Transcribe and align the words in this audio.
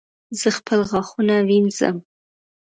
زه 0.39 0.49
خپل 0.57 0.79
غاښونه 0.91 1.35
وینځم 1.47 1.95